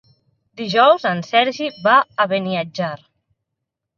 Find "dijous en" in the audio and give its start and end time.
0.61-1.21